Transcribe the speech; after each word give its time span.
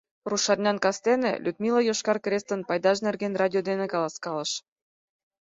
Рушарнян, 0.29 0.77
кастене, 0.83 1.31
Людмила 1.43 1.81
Йошкар 1.87 2.17
Крестын 2.25 2.61
пайдаж 2.67 2.97
нерген 3.05 3.33
радио 3.41 3.61
дене 3.69 3.85
каласкалыш. 3.93 4.51